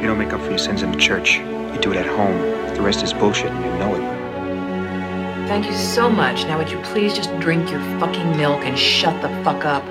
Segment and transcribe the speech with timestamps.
[0.00, 1.38] You don't make up for your sins in the church.
[1.38, 2.38] You do it at home.
[2.76, 4.18] The rest is bullshit and you know it.
[5.48, 6.44] Thank you so much.
[6.44, 9.84] Now would you please just drink your fucking milk and shut the fuck up?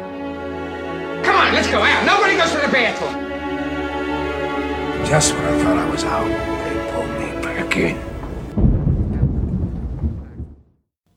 [1.26, 2.06] Come on, let's go out.
[2.06, 3.28] Nobody goes to the bathroom.
[5.06, 6.28] Just when I thought I was out,
[6.64, 7.98] they pulled me back in.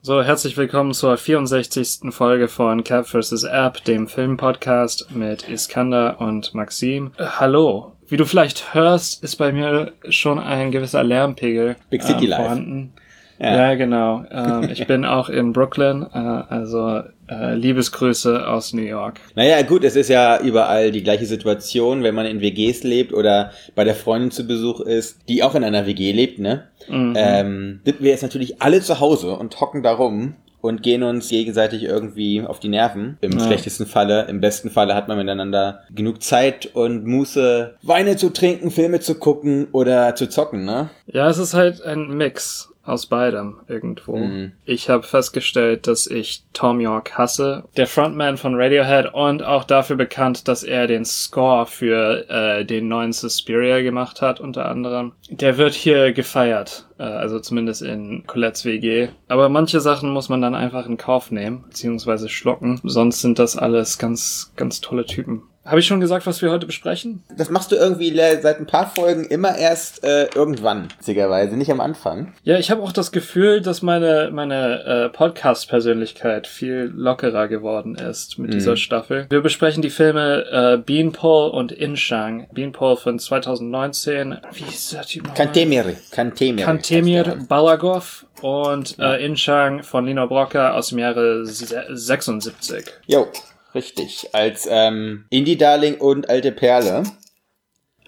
[0.03, 2.13] So, herzlich willkommen zur 64.
[2.13, 3.45] Folge von Cap vs.
[3.45, 7.13] App, dem Filmpodcast mit Iskander und Maxim.
[7.19, 7.93] Hallo.
[8.11, 12.43] Wie du vielleicht hörst, ist bei mir schon ein gewisser Lärmpegel Big City ähm, Life.
[12.43, 12.93] vorhanden.
[13.39, 13.71] Ja.
[13.71, 14.25] Ja, genau.
[14.33, 19.21] Ähm, ich bin auch in Brooklyn, äh, also äh, Liebesgrüße aus New York.
[19.35, 23.51] Naja, gut, es ist ja überall die gleiche Situation, wenn man in WGs lebt oder
[23.75, 26.65] bei der Freundin zu Besuch ist, die auch in einer WG lebt, ne?
[26.89, 27.15] Mhm.
[27.17, 31.29] Ähm, sind wir jetzt natürlich alle zu Hause und hocken da rum und gehen uns
[31.29, 33.19] gegenseitig irgendwie auf die Nerven.
[33.21, 33.41] Im Ja.
[33.47, 38.71] schlechtesten Falle, im besten Falle hat man miteinander genug Zeit und Muße, Weine zu trinken,
[38.71, 40.91] Filme zu gucken oder zu zocken, ne?
[41.07, 44.17] Ja, es ist halt ein Mix aus beidem irgendwo.
[44.17, 44.53] Mhm.
[44.65, 49.97] Ich habe festgestellt, dass ich Tom York hasse, der Frontman von Radiohead und auch dafür
[49.97, 55.13] bekannt, dass er den Score für äh, den neuen Suspiria gemacht hat, unter anderem.
[55.29, 59.09] Der wird hier gefeiert, äh, also zumindest in Colettes WG.
[59.29, 62.81] Aber manche Sachen muss man dann einfach in Kauf nehmen, beziehungsweise schlucken.
[62.83, 65.43] Sonst sind das alles ganz, ganz tolle Typen.
[65.65, 67.23] Habe ich schon gesagt, was wir heute besprechen?
[67.37, 71.81] Das machst du irgendwie seit ein paar Folgen immer erst äh, irgendwann, witzigerweise, nicht am
[71.81, 72.33] Anfang.
[72.45, 78.39] Ja, ich habe auch das Gefühl, dass meine, meine äh, Podcast-Persönlichkeit viel lockerer geworden ist
[78.39, 79.27] mit dieser Staffel.
[79.29, 82.47] Wir besprechen die Filme äh, Beanpole und Inshang.
[82.53, 84.39] Beanpole von 2019.
[84.53, 85.35] Wie ist der Typ?
[85.35, 85.85] Kantemir.
[86.11, 86.65] Kantemir.
[86.65, 92.85] Kantemir Balagov und äh, Inshang von Lino Brocker aus dem Jahre se- 76.
[93.07, 93.29] Jo,
[93.75, 94.29] richtig.
[94.33, 97.03] Als ähm, Indie-Darling und alte Perle.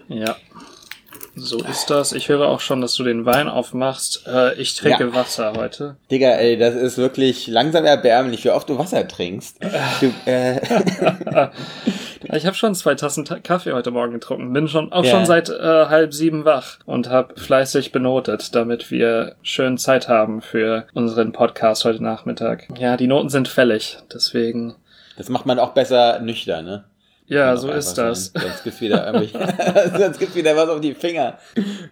[0.07, 0.35] Ja.
[1.35, 2.11] So ist das.
[2.13, 4.27] Ich höre auch schon, dass du den Wein aufmachst.
[4.27, 5.13] Äh, ich trinke Ja.
[5.15, 5.95] Wasser heute.
[6.11, 9.57] Digga, ey, das ist wirklich langsam erbärmlich, wie oft du Wasser trinkst.
[9.99, 10.61] Du, äh,
[12.31, 14.53] Ich habe schon zwei Tassen Ta Kaffee heute Morgen getrunken.
[14.53, 15.11] Bin schon auch Ja.
[15.11, 20.41] schon seit äh, halb sieben wach und habe fleißig benotet, damit wir schön Zeit haben
[20.41, 22.67] für unseren Podcast heute Nachmittag.
[22.77, 24.75] Ja, die Noten sind fällig, deswegen.
[25.17, 26.85] Das macht man auch besser nüchtern, ne?
[27.25, 28.31] Ja, so ist das.
[28.33, 28.41] sein.
[28.43, 29.37] Sonst gibt's wieder irgendwie,
[29.97, 31.37] sonst gibt's wieder was auf die Finger.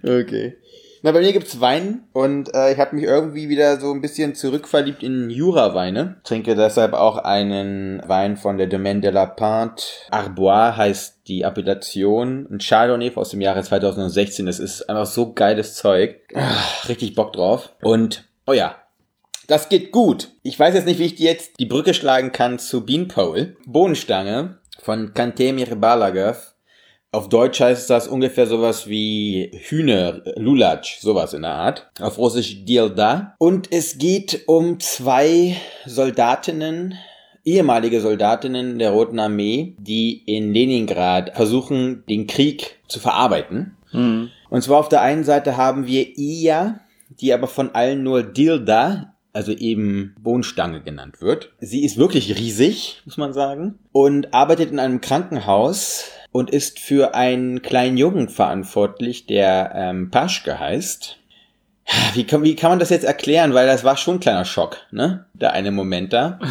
[0.04, 0.58] Okay.
[1.04, 4.36] Na, bei mir gibt's Wein und äh, ich habe mich irgendwie wieder so ein bisschen
[4.36, 6.18] zurückverliebt in Jura-Weine.
[6.24, 9.84] Trinke deshalb auch einen Wein von der Domaine de la Pinte.
[10.12, 12.48] Arbois heißt die Appellation.
[12.52, 14.46] Ein Chardonnay aus dem Jahre 2016.
[14.46, 16.18] Das ist einfach so geiles Zeug.
[16.36, 17.74] Ah, richtig Bock drauf.
[17.82, 18.76] Und, oh ja,
[19.48, 20.30] das geht gut.
[20.44, 23.56] Ich weiß jetzt nicht, wie ich die jetzt die Brücke schlagen kann zu Beanpole.
[23.66, 26.56] Bohnenstange von Kantemir Balagov.
[27.14, 31.92] Auf Deutsch heißt das ungefähr sowas wie Hühner, Lulatsch, sowas in der Art.
[32.00, 33.36] Auf Russisch Dilda.
[33.38, 36.98] Und es geht um zwei Soldatinnen,
[37.44, 43.76] ehemalige Soldatinnen der Roten Armee, die in Leningrad versuchen, den Krieg zu verarbeiten.
[43.90, 44.30] Hm.
[44.50, 49.11] Und zwar auf der einen Seite haben wir Iya, die aber von allen nur Dilda,
[49.34, 51.54] also eben Bohnenstange genannt wird.
[51.60, 57.16] Sie ist wirklich riesig, muss man sagen, und arbeitet in einem Krankenhaus und ist für
[57.16, 61.18] einen kleinen Jungen verantwortlich, der ähm, Paschke heißt.
[62.14, 63.54] Wie kann, wie kann man das jetzt erklären?
[63.54, 65.26] Weil das war schon ein kleiner Schock, ne?
[65.34, 66.40] Der eine Moment da.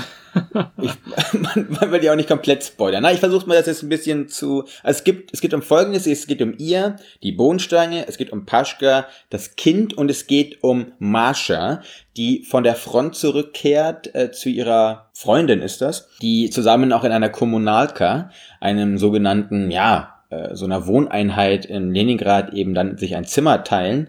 [0.80, 0.92] Ich,
[1.32, 3.02] man, man will ja auch nicht komplett spoilern.
[3.02, 4.64] Na, ich versuche mal das jetzt ein bisschen zu.
[4.82, 8.32] Also es gibt, es geht um Folgendes: Es geht um ihr, die Bohnenstange, es geht
[8.32, 11.82] um Paschka, das Kind und es geht um Marsha,
[12.16, 17.12] die von der Front zurückkehrt äh, zu ihrer Freundin ist das, die zusammen auch in
[17.12, 18.30] einer Kommunalka,
[18.60, 24.08] einem sogenannten, ja, äh, so einer Wohneinheit in Leningrad eben dann sich ein Zimmer teilen.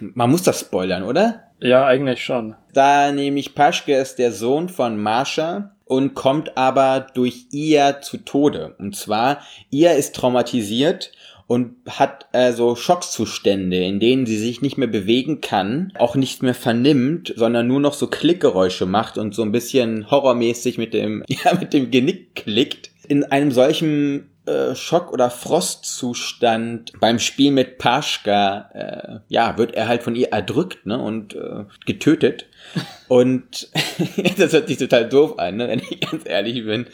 [0.00, 1.44] Man muss das spoilern, oder?
[1.60, 2.54] Ja, eigentlich schon.
[2.72, 8.74] Da nämlich Paschke ist der Sohn von Marsha und kommt aber durch Ia zu Tode.
[8.78, 9.40] Und zwar,
[9.70, 11.12] Ia ist traumatisiert
[11.46, 16.42] und hat äh, so Schockzustände, in denen sie sich nicht mehr bewegen kann, auch nicht
[16.42, 21.24] mehr vernimmt, sondern nur noch so Klickgeräusche macht und so ein bisschen horrormäßig mit dem,
[21.28, 22.90] ja, mit dem Genick klickt.
[23.08, 29.88] In einem solchen äh, Schock- oder Frostzustand beim Spiel mit Paschka, äh, ja, wird er
[29.88, 32.46] halt von ihr erdrückt, ne, und äh, getötet.
[33.08, 33.70] Und
[34.36, 36.86] das hört sich total doof an, ne, wenn ich ganz ehrlich bin.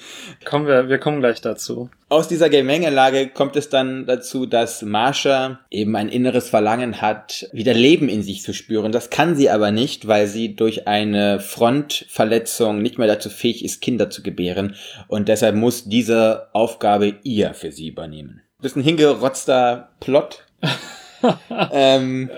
[0.44, 1.90] Kommen wir, wir kommen gleich dazu.
[2.14, 7.74] Aus dieser Gemengelage kommt es dann dazu, dass Marsha eben ein inneres Verlangen hat, wieder
[7.74, 8.92] Leben in sich zu spüren.
[8.92, 13.80] Das kann sie aber nicht, weil sie durch eine Frontverletzung nicht mehr dazu fähig ist,
[13.80, 14.76] Kinder zu gebären.
[15.08, 18.42] Und deshalb muss diese Aufgabe ihr für sie übernehmen.
[18.62, 20.44] Das ist ein hingerotzter Plot.
[21.72, 22.30] ähm,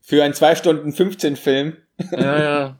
[0.00, 1.76] für einen 2 Stunden 15 Film.
[2.12, 2.76] Ja, ja.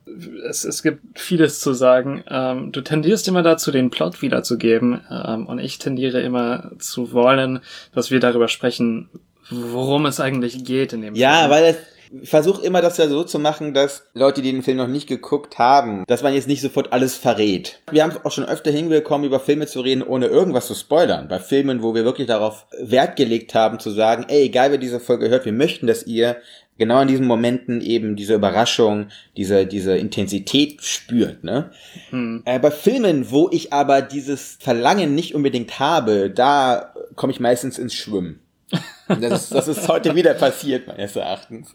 [0.48, 2.24] Es, es gibt vieles zu sagen.
[2.28, 5.00] Ähm, du tendierst immer dazu, den Plot wiederzugeben.
[5.10, 7.60] Ähm, und ich tendiere immer zu wollen,
[7.94, 9.08] dass wir darüber sprechen,
[9.50, 11.50] worum es eigentlich geht in dem Ja, Film.
[11.50, 11.76] weil es,
[12.22, 15.58] versuche immer das ja so zu machen, dass Leute, die den Film noch nicht geguckt
[15.58, 17.80] haben, dass man jetzt nicht sofort alles verrät.
[17.90, 21.28] Wir haben es auch schon öfter hingekommen, über Filme zu reden, ohne irgendwas zu spoilern.
[21.28, 25.00] Bei Filmen, wo wir wirklich darauf Wert gelegt haben, zu sagen, ey, egal wer diese
[25.00, 26.36] Folge hört, wir möchten, dass ihr
[26.78, 31.70] genau in diesen Momenten eben diese Überraschung, diese, diese Intensität spürt, ne?
[32.10, 32.42] Hm.
[32.44, 37.78] Äh, bei Filmen, wo ich aber dieses Verlangen nicht unbedingt habe, da komme ich meistens
[37.78, 38.40] ins Schwimmen.
[39.08, 41.74] Das ist, das ist heute wieder passiert, meines Erachtens.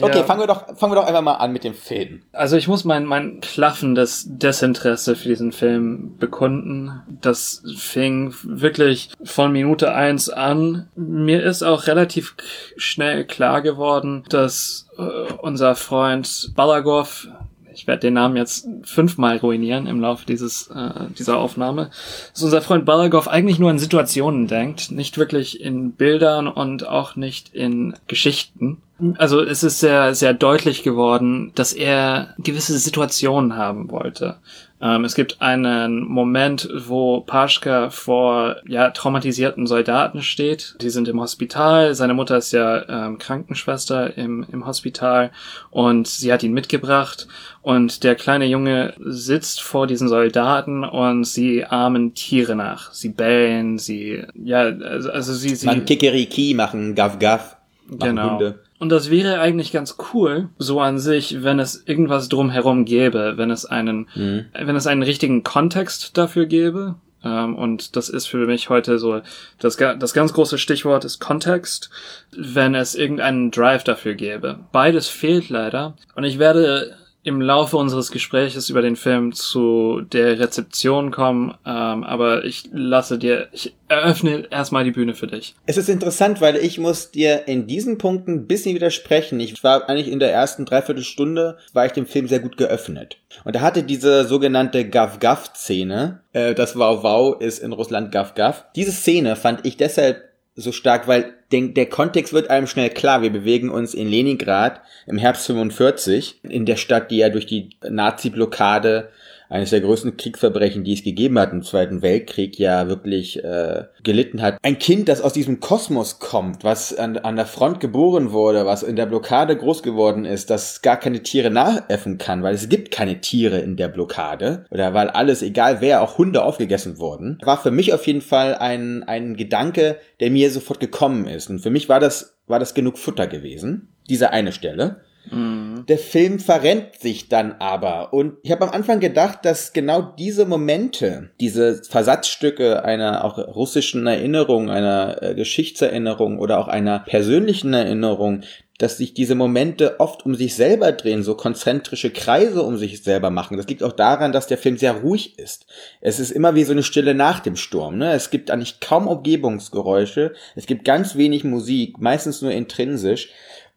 [0.00, 0.24] Okay, Ja.
[0.24, 2.22] fangen wir doch, fangen wir doch einfach mal an mit dem Film.
[2.32, 7.02] Also ich muss mein, mein klaffendes Desinteresse für diesen Film bekunden.
[7.20, 10.88] Das fing wirklich von Minute eins an.
[10.96, 12.34] Mir ist auch relativ
[12.76, 15.02] schnell klar geworden, dass äh,
[15.40, 17.28] unser Freund Balagov,
[17.74, 21.90] ich werde den Namen jetzt fünfmal ruinieren im Laufe dieses, äh, dieser Aufnahme,
[22.32, 27.16] dass unser Freund Balagov eigentlich nur in Situationen denkt, nicht wirklich in Bildern und auch
[27.16, 28.78] nicht in Geschichten.
[29.16, 34.36] Also es ist sehr, sehr deutlich geworden, dass er gewisse Situationen haben wollte.
[34.82, 40.76] Ähm, es gibt einen Moment, wo Paschka vor ja, traumatisierten Soldaten steht.
[40.80, 41.94] Die sind im Hospital.
[41.94, 45.30] Seine Mutter ist ja ähm, Krankenschwester im, im Hospital
[45.70, 47.28] und sie hat ihn mitgebracht.
[47.62, 52.90] Und der kleine Junge sitzt vor diesen Soldaten und sie ahmen Tiere nach.
[52.92, 55.66] Sie bellen, sie, ja, also, also sie, sie.
[55.66, 57.56] Man Kikeriki machen, Gaff Gaff,
[57.86, 58.30] machen Genau.
[58.30, 58.60] Hunde.
[58.80, 63.50] Und das wäre eigentlich ganz cool, so an sich, wenn es irgendwas drumherum gäbe, wenn
[63.50, 64.46] es einen, Mhm.
[64.58, 66.96] wenn es einen richtigen Kontext dafür gäbe.
[67.22, 69.20] Ähm, und das ist für mich heute so,
[69.58, 71.90] das, das ganz große Stichwort ist Kontext,
[72.34, 74.60] wenn es irgendeinen Drive dafür gäbe.
[74.72, 75.94] Beides fehlt leider.
[76.14, 82.02] Und ich werde im Laufe unseres Gespräches über den Film zu der Rezeption kommen, ähm,
[82.04, 85.54] aber ich lasse dir, ich eröffne erstmal die Bühne für dich.
[85.66, 89.38] Es ist interessant, weil ich muss dir in diesen Punkten ein bisschen widersprechen.
[89.40, 93.18] Ich war eigentlich in der ersten Dreiviertelstunde, war ich dem Film sehr gut geöffnet.
[93.44, 96.20] Und er hatte diese sogenannte Gav-Gav-Szene.
[96.32, 98.64] Äh, das Wow Wow ist in Russland Gav-Gav.
[98.76, 100.29] Diese Szene fand ich deshalb
[100.60, 103.22] so stark, weil den, der Kontext wird einem schnell klar.
[103.22, 107.70] Wir bewegen uns in Leningrad im Herbst 45, in der Stadt, die ja durch die
[107.88, 109.10] Nazi-Blockade
[109.50, 114.40] eines der größten Kriegsverbrechen, die es gegeben hat im Zweiten Weltkrieg, ja wirklich äh, gelitten
[114.40, 114.58] hat.
[114.62, 118.84] Ein Kind, das aus diesem Kosmos kommt, was an, an der Front geboren wurde, was
[118.84, 122.92] in der Blockade groß geworden ist, das gar keine Tiere nachäffen kann, weil es gibt
[122.92, 127.60] keine Tiere in der Blockade oder weil alles, egal wer, auch Hunde aufgegessen wurden, war
[127.60, 131.50] für mich auf jeden Fall ein, ein Gedanke, der mir sofort gekommen ist.
[131.50, 135.00] Und für mich war das, war das genug Futter gewesen, diese eine Stelle.
[135.32, 138.12] Der Film verrennt sich dann aber.
[138.12, 144.06] Und ich habe am Anfang gedacht, dass genau diese Momente, diese Versatzstücke einer auch russischen
[144.06, 148.42] Erinnerung, einer äh, Geschichtserinnerung oder auch einer persönlichen Erinnerung,
[148.80, 153.28] dass sich diese Momente oft um sich selber drehen, so konzentrische Kreise um sich selber
[153.28, 153.58] machen.
[153.58, 155.66] Das liegt auch daran, dass der Film sehr ruhig ist.
[156.00, 157.98] Es ist immer wie so eine Stille nach dem Sturm.
[157.98, 158.14] Ne?
[158.14, 160.32] Es gibt eigentlich kaum Umgebungsgeräusche.
[160.56, 163.28] Es gibt ganz wenig Musik, meistens nur intrinsisch.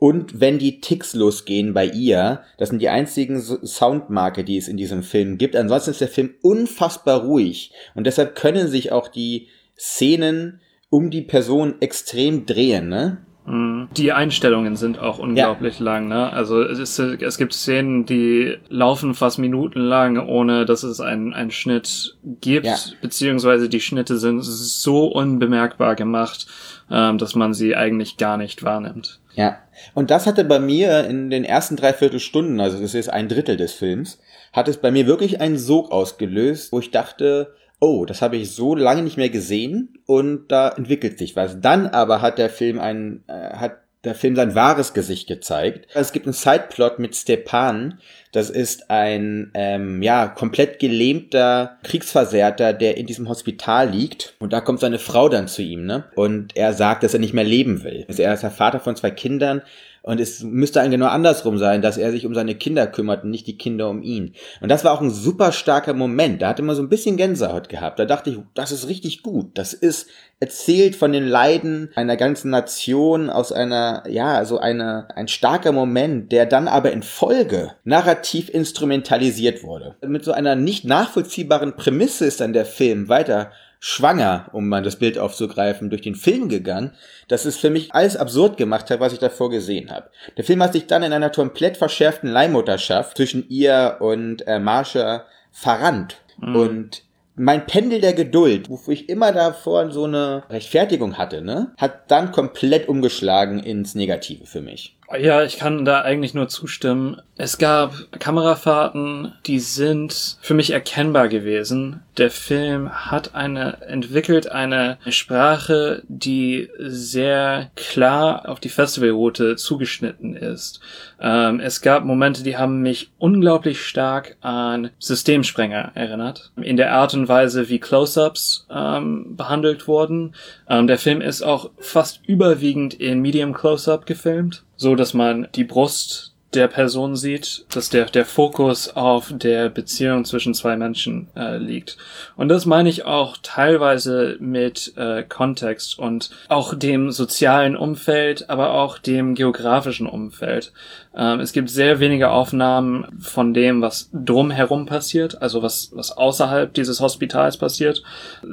[0.03, 4.75] Und wenn die Ticks losgehen bei ihr, das sind die einzigen Soundmarke, die es in
[4.75, 5.55] diesem Film gibt.
[5.55, 7.72] Ansonsten ist der Film unfassbar ruhig.
[7.95, 9.48] Und deshalb können sich auch die
[9.79, 13.25] Szenen um die Person extrem drehen, ne?
[13.45, 13.89] Mhm.
[13.97, 16.31] Die Einstellungen sind auch unglaublich lang, ne?
[16.31, 21.51] Also es, ist, es gibt Szenen, die laufen fast minutenlang, ohne dass es einen, einen
[21.51, 22.75] Schnitt gibt, Ja.
[23.01, 26.47] beziehungsweise die Schnitte sind so unbemerkbar gemacht,
[26.89, 29.19] ähm, dass man sie eigentlich gar nicht wahrnimmt.
[29.35, 29.57] Ja.
[29.93, 33.57] Und das hatte bei mir in den ersten dreiviertel Stunden, also das ist ein Drittel
[33.57, 34.19] des Films,
[34.53, 38.51] hat es bei mir wirklich einen Sog ausgelöst, wo ich dachte, oh, das habe ich
[38.51, 41.59] so lange nicht mehr gesehen und da entwickelt sich was.
[41.59, 45.87] Dann aber hat der Film ein, äh, hat der Film sein wahres Gesicht gezeigt.
[45.93, 47.99] Es gibt einen Sideplot mit Stepan.
[48.31, 54.35] Das ist ein ähm, ja komplett gelähmter Kriegsversehrter, der in diesem Hospital liegt.
[54.39, 56.05] Und da kommt seine Frau dann zu ihm, ne?
[56.15, 58.05] Und er sagt, dass er nicht mehr leben will.
[58.07, 59.61] Also er ist der Vater von zwei Kindern.
[60.03, 63.29] Und es müsste eigentlich genau andersrum sein, dass er sich um seine Kinder kümmert und
[63.29, 64.36] nicht die Kinder um ihn.
[64.60, 66.41] Und das war auch ein super starker Moment.
[66.41, 68.00] Da hatte man so ein bisschen Gänsehaut gehabt.
[68.00, 69.57] Da dachte ich, das ist richtig gut.
[69.57, 70.10] Das ist
[70.41, 76.33] erzählt von den Leiden einer ganzen Nation aus einer, ja, so eine, ein starker Moment,
[76.33, 79.95] der dann aber in Folge narrativ instrumentalisiert wurde.
[80.05, 83.51] Mit so einer nicht nachvollziehbaren Prämisse ist dann der Film weiter
[83.85, 86.91] schwanger, um mal das Bild aufzugreifen, durch den Film gegangen,
[87.27, 90.09] dass es für mich alles absurd gemacht hat, was ich davor gesehen habe.
[90.37, 95.25] Der Film hat sich dann in einer komplett verschärften Leihmutterschaft zwischen ihr und äh, Marsha
[95.51, 96.15] verrannt.
[96.37, 96.55] Mhm.
[96.55, 97.03] Und
[97.35, 102.31] mein Pendel der Geduld, wofür ich immer davor so eine Rechtfertigung hatte, ne, hat dann
[102.31, 104.95] komplett umgeschlagen ins Negative für mich.
[105.19, 107.22] Ja, ich kann da eigentlich nur zustimmen.
[107.36, 112.01] Es gab Kamerafahrten, die sind für mich erkennbar gewesen.
[112.17, 120.79] Der Film hat eine, entwickelt eine Sprache, die sehr klar auf die Festivalroute zugeschnitten ist.
[121.19, 126.51] Ähm, es gab Momente, die haben mich unglaublich stark an Systemsprenger erinnert.
[126.62, 130.36] In der Art und Weise, wie Close-Ups ähm, behandelt wurden.
[130.69, 135.63] Ähm, der Film ist auch fast überwiegend in Medium Close-Up gefilmt so dass man die
[135.63, 141.57] Brust der Person sieht, dass der, der Fokus auf der Beziehung zwischen zwei Menschen äh,
[141.57, 141.97] liegt.
[142.35, 148.73] Und das meine ich auch teilweise mit äh, Kontext und auch dem sozialen Umfeld, aber
[148.73, 150.71] auch dem geografischen Umfeld.
[151.15, 156.73] Ähm, es gibt sehr wenige Aufnahmen von dem, was drumherum passiert, also was, was außerhalb
[156.73, 158.03] dieses Hospitals passiert.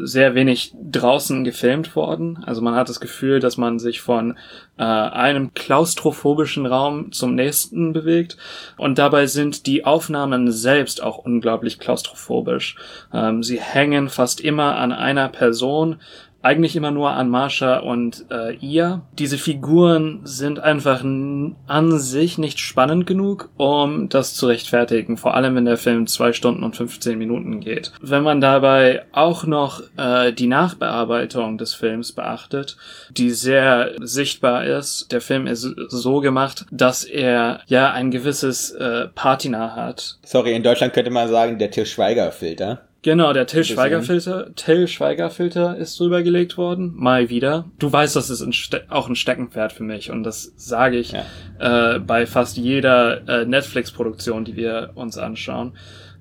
[0.02, 2.42] Sehr wenig draußen gefilmt worden.
[2.46, 4.36] Also man hat das Gefühl, dass man sich von
[4.80, 8.38] äh, einem klaustrophobischen Raum zum nächsten bewegt.
[8.78, 12.76] Und dabei sind die Aufnahmen selbst auch unglaublich klaustrophobisch.
[13.12, 16.00] Ähm, sie hängen fast immer an einer Person,
[16.42, 19.02] eigentlich immer nur an Marsha und äh, ihr.
[19.18, 25.54] Diese Figuren sind einfach an sich nicht spannend genug, um das zu rechtfertigen, vor allem
[25.54, 27.92] wenn der Film zwei Stunden und 15 Minuten geht.
[28.00, 32.76] Wenn man dabei auch noch äh, die Nachbearbeitung des Films beachtet,
[33.10, 39.08] die sehr sichtbar ist, der Film ist so gemacht, dass er ja ein gewisses äh,
[39.14, 40.18] Patina hat.
[40.24, 42.82] Sorry, in Deutschland könnte man sagen, der Til Schweiger-Filter.
[43.02, 46.92] Genau, der Till Schweiger Filter, Till Schweiger Filter ist drüber gelegt worden.
[46.94, 47.70] Mal wieder.
[47.78, 48.52] Du weißt, das ist ein
[48.88, 51.94] auch ein Steckenpferd für mich und das sage ich ja.
[51.94, 55.72] äh, bei fast jeder äh, Netflix-Produktion, die wir uns anschauen.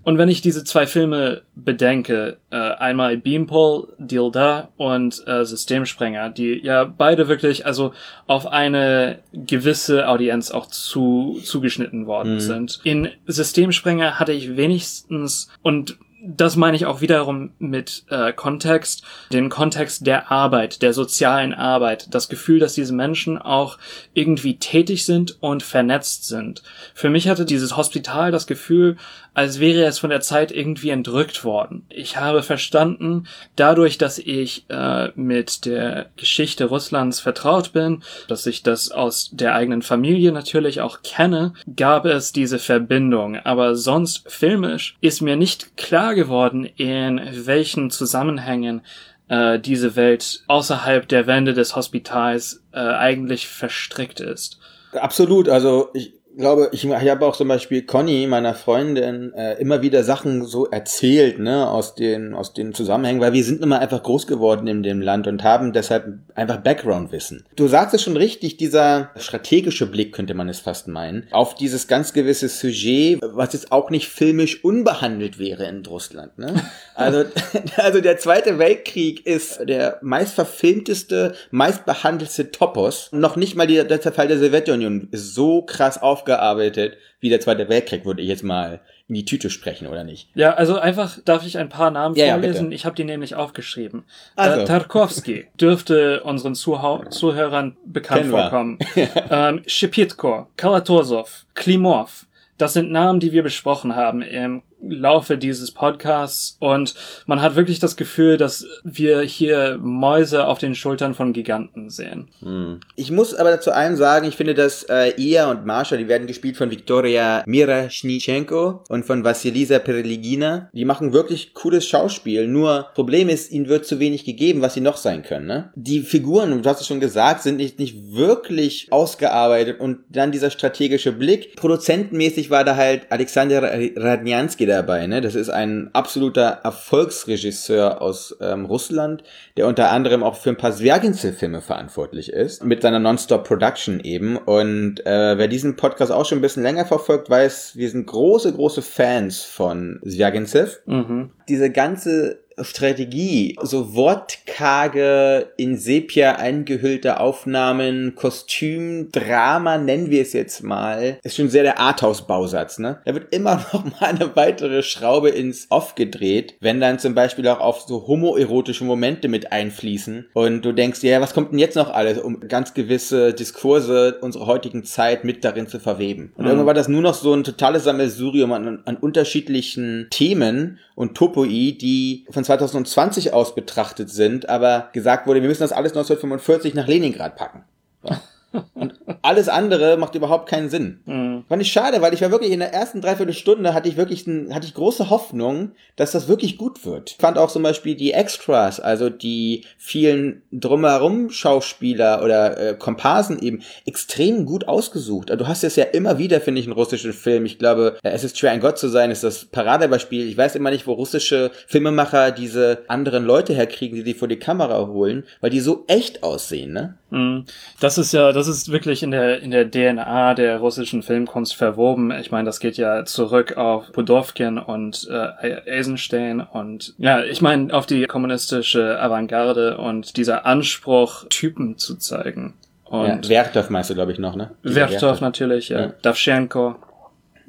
[0.03, 6.29] Und wenn ich diese zwei Filme bedenke, äh, einmal Beampole, Deal Da und äh, Systemsprenger,
[6.29, 7.93] die ja beide wirklich also
[8.25, 12.39] auf eine gewisse Audienz auch zu zugeschnitten worden mhm.
[12.39, 12.79] sind.
[12.83, 19.49] In Systemsprenger hatte ich wenigstens und das meine ich auch wiederum mit äh, Kontext, den
[19.49, 23.77] Kontext der Arbeit, der sozialen Arbeit, das Gefühl, dass diese Menschen auch
[24.13, 26.63] irgendwie tätig sind und vernetzt sind.
[26.93, 28.97] Für mich hatte dieses Hospital das Gefühl,
[29.39, 31.85] als wäre es von der Zeit irgendwie entrückt worden.
[31.87, 38.63] Ich habe verstanden, dadurch, dass ich äh, mit der Geschichte Russlands vertraut bin, dass ich
[38.63, 43.37] das aus der eigenen Familie natürlich auch kenne, gab es diese Verbindung.
[43.37, 48.81] Aber sonst filmisch ist mir nicht klar geworden, in welchen Zusammenhängen
[49.29, 54.59] äh, diese Welt außerhalb der Wände des Hospitals äh, eigentlich verstrickt ist.
[54.91, 59.81] Absolut, also ich, glaube, ich, ich habe auch zum Beispiel Conny, meiner Freundin, äh, immer
[59.81, 64.01] wieder Sachen so erzählt, ne, aus den, aus den Zusammenhängen, weil wir sind immer einfach
[64.01, 67.45] groß geworden in dem Land und haben deshalb einfach Background-Wissen.
[67.55, 71.87] Du sagst es schon richtig, dieser strategische Blick, könnte man es fast meinen, auf dieses
[71.87, 76.53] ganz gewisse Sujet, was jetzt auch nicht filmisch unbehandelt wäre in Russland, ne?
[76.95, 77.23] Also,
[77.77, 83.09] also der Zweite Weltkrieg ist der meistverfilmteste, meistbehandelte Topos.
[83.13, 87.39] Noch nicht mal die, der Zerfall der Sowjetunion ist so krass aufgegangen aufgearbeitet wie der
[87.39, 90.29] Zweite Weltkrieg, würde ich jetzt mal in die Tüte sprechen, oder nicht?
[90.35, 92.71] Ja, also einfach darf ich ein paar Namen ja, vorlesen.
[92.71, 94.03] Ja, ich habe die nämlich aufgeschrieben.
[94.35, 94.61] Also.
[94.61, 98.79] Äh, Tarkovsky dürfte unseren Zuhau Zuhörern bekannt Kennen vorkommen.
[99.29, 102.27] ähm, Shepitko, Kalatozov, Klimov.
[102.57, 106.95] Das sind Namen, die wir besprochen haben im Laufe dieses Podcasts und
[107.25, 112.29] man hat wirklich das Gefühl, dass wir hier Mäuse auf den Schultern von Giganten sehen.
[112.41, 112.79] Hm.
[112.95, 116.27] Ich muss aber dazu einem sagen, ich finde, dass äh, Ia und Marsha, die werden
[116.27, 120.69] gespielt von Viktoria Miraschnichenko und von Vasilisa Pereligina.
[120.73, 124.81] Die machen wirklich cooles Schauspiel, nur Problem ist, ihnen wird zu wenig gegeben, was sie
[124.81, 125.47] noch sein können.
[125.47, 125.71] Ne?
[125.75, 130.51] Die Figuren, du hast es schon gesagt, sind nicht, nicht wirklich ausgearbeitet und dann dieser
[130.51, 131.55] strategische Blick.
[131.57, 133.61] Produzentenmäßig war da halt Alexander
[133.95, 135.05] Radnjansky dabei.
[135.07, 135.21] Ne?
[135.21, 139.23] Das ist ein absoluter Erfolgsregisseur aus ähm, Russland,
[139.57, 144.37] der unter anderem auch für ein paar Zwerginzel-Filme verantwortlich ist, mit seiner Nonstop Production eben.
[144.37, 148.53] Und äh, wer diesen Podcast auch schon ein bisschen länger verfolgt, weiß, wir sind große,
[148.53, 150.69] große Fans von Zwerginzel.
[150.85, 151.31] Mhm.
[151.47, 160.63] Diese ganze Strategie, so wortkarge, in Sepia eingehüllte Aufnahmen, Kostüm, Drama, nennen wir es jetzt
[160.63, 162.99] mal, ist schon sehr der Arthouse-Bausatz, ne?
[163.05, 167.47] Da wird immer noch mal eine weitere Schraube ins Off gedreht, wenn dann zum Beispiel
[167.47, 171.75] auch auf so homoerotische Momente mit einfließen und du denkst, ja, was kommt denn jetzt
[171.75, 176.33] noch alles, um ganz gewisse Diskurse unserer heutigen Zeit mit darin zu verweben.
[176.35, 176.47] Und mhm.
[176.47, 181.77] irgendwann war das nur noch so ein totales Sammelsurium an, an unterschiedlichen Themen und Topoi,
[181.79, 186.87] die von 2020 aus betrachtet sind, aber gesagt wurde, wir müssen das alles 1945 nach
[186.87, 187.63] Leningrad packen.
[188.03, 188.21] Ja.
[188.73, 191.01] Und alles andere macht überhaupt keinen Sinn.
[191.05, 191.43] Mhm.
[191.47, 194.53] Fand ich schade, weil ich war wirklich in der ersten Dreiviertelstunde hatte ich wirklich ein,
[194.53, 197.11] hatte ich große Hoffnung, dass das wirklich gut wird.
[197.11, 203.39] Ich fand auch zum Beispiel die Extras, also die vielen drumherum Schauspieler oder äh, Komparsen
[203.39, 205.31] eben extrem gut ausgesucht.
[205.31, 207.45] Also du hast es ja immer wieder, finde ich, in russischen Filmen.
[207.45, 210.27] Ich glaube, äh, es ist schwer ein Gott zu sein, ist das Paradebeispiel.
[210.27, 214.39] Ich weiß immer nicht, wo russische Filmemacher diese anderen Leute herkriegen, die die vor die
[214.39, 216.97] Kamera holen, weil die so echt aussehen, ne?
[217.11, 217.45] Mhm.
[217.79, 222.11] Das ist ja, das ist wirklich in der, in der DNA der russischen Filmkunst verwoben.
[222.11, 227.73] Ich meine, das geht ja zurück auf Pudovkin und äh, Eisenstein und ja, ich meine,
[227.73, 232.55] auf die kommunistische Avantgarde und dieser Anspruch, Typen zu zeigen.
[232.85, 234.51] Und ja, Werthoff meinst du, glaube ich, noch, ne?
[234.63, 235.81] Werthoff natürlich, ja.
[235.81, 235.93] ja.
[236.01, 236.75] Davschenko.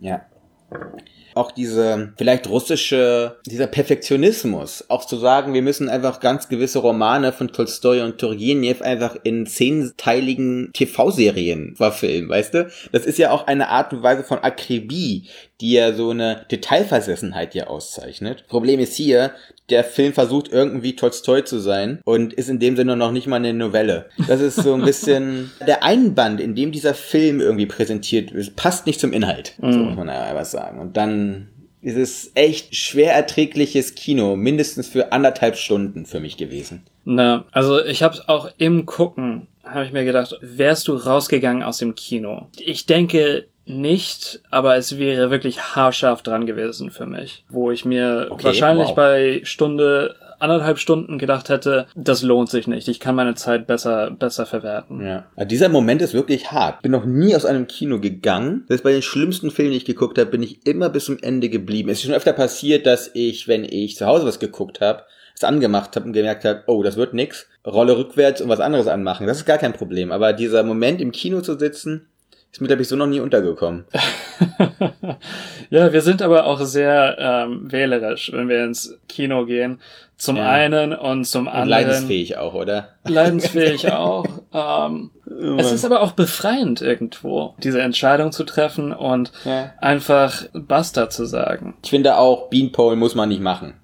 [0.01, 0.21] Ja
[1.35, 7.33] auch diese vielleicht russische, dieser Perfektionismus, auch zu sagen, wir müssen einfach ganz gewisse Romane
[7.33, 12.71] von Tolstoi und Turgenev einfach in zehnteiligen TV-Serien verfilmen, weißt du?
[12.93, 15.29] Das ist ja auch eine Art und Weise von Akribie,
[15.61, 18.47] die ja so eine Detailversessenheit hier auszeichnet.
[18.49, 19.33] Problem ist hier,
[19.69, 23.37] der Film versucht irgendwie Tolstoi zu sein und ist in dem Sinne noch nicht mal
[23.37, 24.09] eine Novelle.
[24.27, 28.87] Das ist so ein bisschen der Einband, in dem dieser Film irgendwie präsentiert wird, passt
[28.87, 29.73] nicht zum Inhalt, mm.
[29.73, 29.85] so mhm.
[29.85, 30.79] muss man ja was sagen.
[30.79, 31.49] Und dann
[31.83, 36.83] ist es echt schwer erträgliches Kino, mindestens für anderthalb Stunden für mich gewesen.
[37.05, 41.79] Na, also ich habe auch im Gucken habe ich mir gedacht, wärst du rausgegangen aus
[41.79, 42.49] dem Kino?
[42.59, 48.29] Ich denke, nicht, aber es wäre wirklich haarscharf dran gewesen für mich, wo ich mir
[48.31, 48.97] okay, wahrscheinlich wow.
[48.97, 52.89] bei Stunde anderthalb Stunden gedacht hätte, das lohnt sich nicht.
[52.89, 55.05] Ich kann meine Zeit besser, besser verwerten.
[55.05, 55.25] Ja.
[55.37, 56.83] Also dieser Moment ist wirklich hart.
[56.83, 58.65] Bin noch nie aus einem Kino gegangen.
[58.69, 61.49] Ist bei den schlimmsten Filmen, die ich geguckt habe, bin ich immer bis zum Ende
[61.49, 61.89] geblieben.
[61.89, 65.45] Es ist schon öfter passiert, dass ich, wenn ich zu Hause was geguckt habe, es
[65.45, 69.27] angemacht habe und gemerkt habe, oh, das wird nix, rolle rückwärts und was anderes anmachen.
[69.27, 70.13] Das ist gar kein Problem.
[70.13, 72.07] Aber dieser Moment im Kino zu sitzen,
[72.53, 73.85] ist mir, glaube ich, so noch nie untergekommen.
[75.71, 79.81] ja, wir sind aber auch sehr ähm, wählerisch, wenn wir ins Kino gehen.
[80.17, 80.51] Zum ja.
[80.51, 81.69] einen und zum und anderen.
[81.71, 82.89] Leidensfähig auch, oder?
[83.05, 84.27] Leidensfähig auch.
[84.53, 85.11] Ähm,
[85.59, 89.73] es ist aber auch befreiend irgendwo, diese Entscheidung zu treffen und ja.
[89.79, 91.75] einfach Basta zu sagen.
[91.83, 93.75] Ich finde auch, Beanpole muss man nicht machen.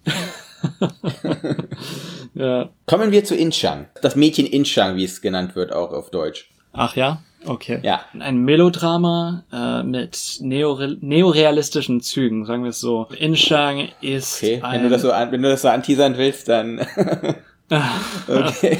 [2.34, 2.68] ja.
[2.84, 3.86] Kommen wir zu Inchang.
[4.02, 6.50] Das Mädchen Inchang, wie es genannt wird, auch auf Deutsch.
[6.72, 7.22] Ach ja?
[7.46, 7.80] Okay.
[7.82, 8.00] Ja.
[8.18, 13.06] Ein Melodrama äh, mit neore neorealistischen Zügen, sagen wir es so.
[13.18, 14.60] Inshang ist okay.
[14.62, 14.74] ein...
[14.74, 16.86] Wenn du das so, wenn du das so anteasern willst, dann...
[18.28, 18.78] okay.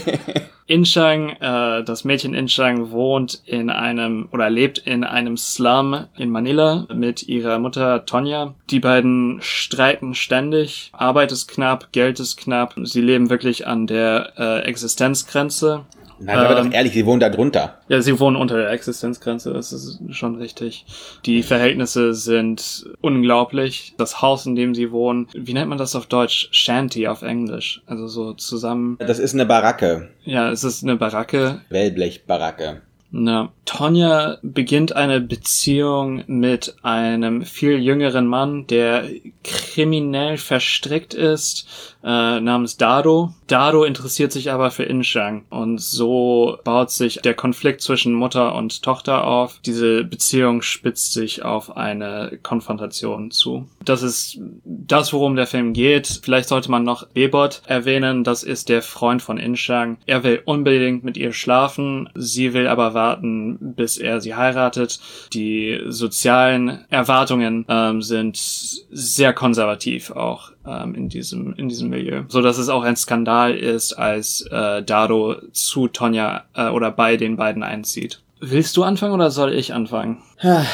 [0.69, 6.87] Inshang, äh, das Mädchen Inshang wohnt in einem oder lebt in einem Slum in Manila
[6.93, 8.55] mit ihrer Mutter Tonja.
[8.71, 10.91] Die beiden streiten ständig.
[10.93, 12.75] Arbeit ist knapp, Geld ist knapp.
[12.83, 15.85] Sie leben wirklich an der äh, Existenzgrenze.
[16.19, 17.79] Nein, aber ähm, doch ehrlich, sie wohnen da drunter.
[17.89, 20.87] Ja, sie wohnen unter der Existenzgrenze, das ist schon richtig.
[21.25, 23.95] Die Verhältnisse sind unglaublich.
[23.99, 26.49] Das Haus, in dem sie wohnen, wie nennt man das auf Deutsch?
[26.53, 27.83] Shanty auf Englisch.
[27.87, 28.97] Also so zusammen.
[28.99, 30.11] Das ist eine Baracke.
[30.25, 31.61] Ja, es ist eine Baracke.
[31.69, 32.83] Wellblechbaracke.
[33.11, 39.05] Na, Tonja beginnt eine Beziehung mit einem viel jüngeren Mann, der
[39.45, 43.35] kriminell verstrickt ist, äh, namens Dado.
[43.49, 48.83] Dado interessiert sich aber für Inshang und so baut sich der Konflikt zwischen Mutter und
[48.83, 49.61] Tochter auf.
[49.67, 53.69] Diese Beziehung spitzt sich auf eine Konfrontation zu.
[53.85, 56.21] Das ist das, worum der Film geht.
[56.23, 58.23] Vielleicht sollte man noch Bebot erwähnen.
[58.23, 59.99] Das ist der Freund von Inshang.
[60.07, 62.09] Er will unbedingt mit ihr schlafen.
[62.15, 65.01] Sie will aber warten, bis er sie heiratet.
[65.33, 72.43] Die sozialen Erwartungen ähm, sind sehr konservativ auch ähm, in diesem in diesem Milieu, so
[72.43, 77.37] dass es auch ein Skandal ist, als äh, Dado zu Tonja äh, oder bei den
[77.37, 78.23] beiden einzieht.
[78.41, 80.23] Willst du anfangen oder soll ich anfangen?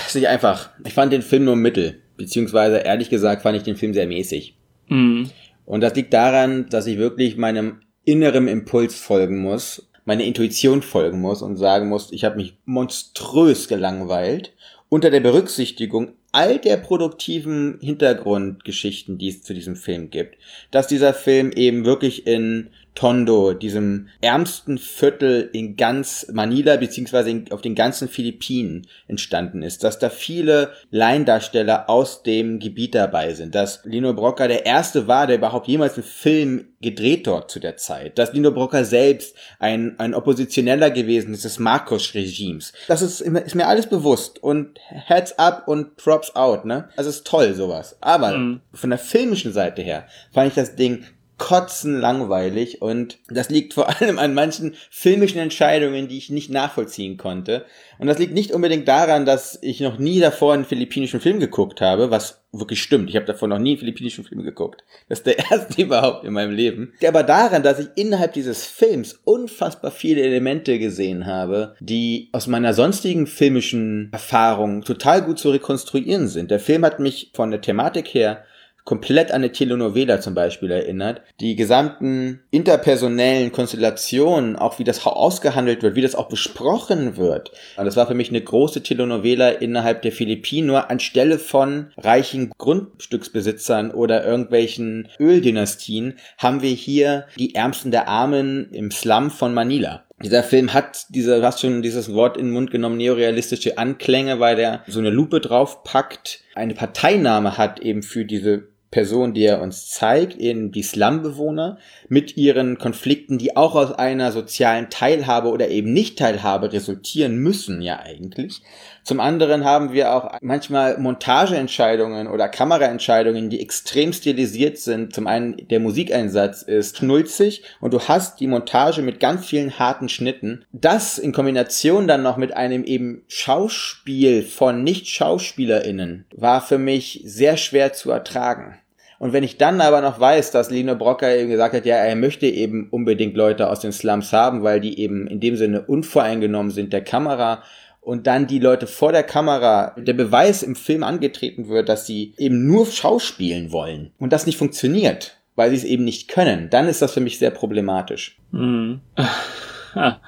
[0.06, 0.70] Ist nicht einfach.
[0.84, 4.56] Ich fand den Film nur mittel, beziehungsweise ehrlich gesagt fand ich den Film sehr mäßig.
[4.88, 5.24] Mm.
[5.64, 11.20] Und das liegt daran, dass ich wirklich meinem inneren Impuls folgen muss, meine Intuition folgen
[11.20, 14.52] muss und sagen muss, ich habe mich monströs gelangweilt
[14.88, 20.38] unter der Berücksichtigung all der produktiven Hintergrundgeschichten, die es zu diesem Film gibt,
[20.70, 27.62] dass dieser Film eben wirklich in Tondo, diesem ärmsten Viertel in ganz Manila beziehungsweise auf
[27.62, 33.80] den ganzen Philippinen entstanden ist, dass da viele Laiendarsteller aus dem Gebiet dabei sind, dass
[33.84, 38.18] Lino Brocca der erste war, der überhaupt jemals einen Film gedreht dort zu der Zeit,
[38.18, 42.72] dass Lino Brocca selbst ein, ein Oppositioneller gewesen ist des Marcos-Regimes.
[42.88, 46.88] Das ist, ist mir alles bewusst und Heads up und Props out, ne?
[46.96, 47.96] Also ist toll sowas.
[48.00, 48.60] Aber mhm.
[48.74, 51.04] von der filmischen Seite her fand ich das Ding
[51.38, 57.16] kotzen langweilig und das liegt vor allem an manchen filmischen Entscheidungen, die ich nicht nachvollziehen
[57.16, 57.64] konnte.
[57.98, 61.80] Und das liegt nicht unbedingt daran, dass ich noch nie davor einen philippinischen Film geguckt
[61.80, 63.08] habe, was wirklich stimmt.
[63.08, 64.84] Ich habe davor noch nie einen philippinischen Film geguckt.
[65.08, 66.92] Das ist der erste überhaupt in meinem Leben.
[67.06, 72.74] Aber daran, dass ich innerhalb dieses Films unfassbar viele Elemente gesehen habe, die aus meiner
[72.74, 76.50] sonstigen filmischen Erfahrung total gut zu rekonstruieren sind.
[76.50, 78.44] Der Film hat mich von der Thematik her
[78.84, 81.22] komplett an eine Telenovela zum Beispiel erinnert.
[81.40, 87.52] Die gesamten interpersonellen Konstellationen, auch wie das ausgehandelt wird, wie das auch besprochen wird.
[87.76, 92.50] Und das war für mich eine große Telenovela innerhalb der Philippinen, nur anstelle von reichen
[92.58, 100.04] Grundstücksbesitzern oder irgendwelchen Öldynastien haben wir hier die Ärmsten der Armen im Slum von Manila.
[100.22, 104.38] Dieser Film hat diese, du hast schon dieses Wort in den Mund genommen, neorealistische Anklänge,
[104.38, 109.62] weil der so eine Lupe draufpackt, eine Parteinahme hat eben für diese Person, die er
[109.62, 111.78] uns zeigt, eben die Slumbewohner
[112.08, 118.00] mit ihren Konflikten, die auch aus einer sozialen Teilhabe oder eben Nicht-Teilhabe resultieren müssen, ja
[118.00, 118.60] eigentlich.
[119.02, 125.14] Zum anderen haben wir auch manchmal Montageentscheidungen oder Kameraentscheidungen, die extrem stilisiert sind.
[125.14, 130.10] Zum einen der Musikeinsatz ist schnulzig und du hast die Montage mit ganz vielen harten
[130.10, 130.66] Schnitten.
[130.70, 137.56] Das in Kombination dann noch mit einem eben Schauspiel von Nicht-SchauspielerInnen war für mich sehr
[137.56, 138.78] schwer zu ertragen.
[139.22, 142.16] Und wenn ich dann aber noch weiß, dass Lino Brocker eben gesagt hat, ja, er
[142.16, 146.72] möchte eben unbedingt Leute aus den Slums haben, weil die eben in dem Sinne unvoreingenommen
[146.72, 147.62] sind der Kamera
[148.00, 152.34] und dann die Leute vor der Kamera, der Beweis im Film angetreten wird, dass sie
[152.36, 156.88] eben nur schauspielen wollen und das nicht funktioniert, weil sie es eben nicht können, dann
[156.88, 158.40] ist das für mich sehr problematisch.
[158.50, 159.02] Mhm.